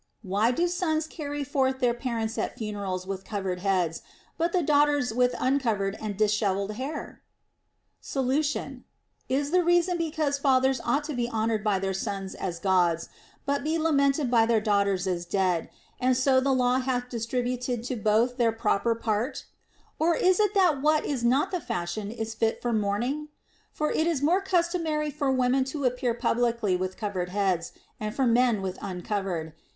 [0.23, 4.01] Why do sons carry forth their parents at funerals with covered heads,
[4.35, 7.21] but the daughters with uncov ered and dishevelled hair'?
[7.99, 8.83] Solution.
[9.29, 13.09] Is the reason because fathers ought to be honored by their sons as Gods,
[13.45, 15.69] but be lamented by their daughters as dead,
[15.99, 19.45] and so the law hath distributed to both their proper part]
[19.99, 23.27] Or is it that what is not the fashion is fit for mourning]
[23.71, 28.25] For it is more customary for women to appear publicly with covered heads, and for
[28.25, 29.53] men with un covered.